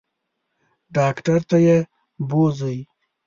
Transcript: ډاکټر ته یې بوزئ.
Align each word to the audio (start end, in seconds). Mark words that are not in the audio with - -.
ډاکټر 0.95 1.39
ته 1.49 1.57
یې 1.67 1.77
بوزئ. 2.29 2.79